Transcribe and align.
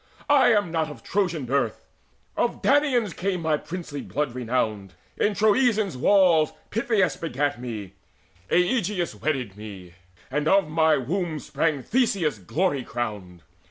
I 0.31 0.47
am 0.51 0.71
not 0.71 0.89
of 0.89 1.03
Trojan 1.03 1.45
birth: 1.45 1.85
of 2.35 2.63
Danaans 2.63 3.13
came 3.15 3.41
My 3.43 3.55
princely 3.55 4.01
blood 4.01 4.33
renowned. 4.33 4.95
In 5.15 5.35
Troezen's 5.35 5.93
halls 5.93 6.53
Pittheus 6.71 7.17
begat 7.17 7.61
me, 7.61 7.93
Aegeus 8.49 9.13
wedded 9.13 9.55
me, 9.55 9.93
And 10.31 10.47
of 10.47 10.67
my 10.67 10.97
womb 10.97 11.37
sprang 11.37 11.83
Theseus 11.83 12.39
glory 12.39 12.83
crowned. 12.83 13.43